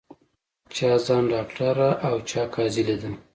چا 0.75 0.89
ځان 1.05 1.23
ډاکټره 1.33 1.89
او 2.07 2.15
چا 2.29 2.41
قاضي 2.53 2.83
لیده 2.87 3.11